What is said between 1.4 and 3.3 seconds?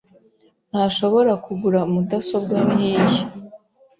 kugura mudasobwa nkiyi.